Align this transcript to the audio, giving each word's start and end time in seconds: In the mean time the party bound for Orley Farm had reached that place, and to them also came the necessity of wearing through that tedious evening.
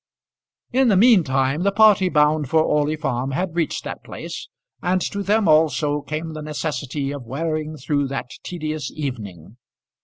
In 0.71 0.87
the 0.87 0.97
mean 0.97 1.23
time 1.23 1.61
the 1.61 1.71
party 1.71 2.09
bound 2.09 2.49
for 2.49 2.63
Orley 2.63 2.95
Farm 2.95 3.29
had 3.33 3.55
reached 3.55 3.83
that 3.83 4.03
place, 4.03 4.49
and 4.81 4.99
to 5.01 5.21
them 5.21 5.47
also 5.47 6.01
came 6.01 6.33
the 6.33 6.41
necessity 6.41 7.11
of 7.11 7.27
wearing 7.27 7.77
through 7.77 8.07
that 8.07 8.31
tedious 8.41 8.89
evening. 8.89 9.57